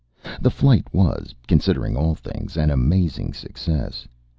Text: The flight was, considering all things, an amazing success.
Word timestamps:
The 0.41 0.49
flight 0.49 0.91
was, 0.91 1.35
considering 1.47 1.95
all 1.95 2.15
things, 2.15 2.57
an 2.57 2.71
amazing 2.71 3.33
success. 3.33 4.07